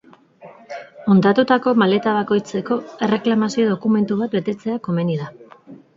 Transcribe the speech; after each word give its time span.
Hondatutako 1.15 1.73
maleta 1.81 2.15
bakoitzeko 2.17 2.77
erreklamazio 3.09 3.69
dokumentu 3.75 4.19
bat 4.23 4.35
betetzea 4.41 4.79
komeni 4.89 5.21
da. 5.21 5.29